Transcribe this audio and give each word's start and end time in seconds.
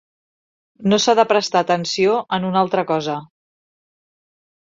No 0.93 0.97
s'ha 1.03 1.13
de 1.19 1.25
prestar 1.31 1.61
atenció 1.65 2.15
en 2.37 2.47
una 2.49 2.59
altra 2.63 2.85
cosa. 2.93 3.19